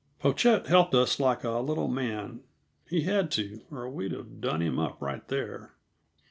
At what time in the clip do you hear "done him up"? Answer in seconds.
4.41-4.99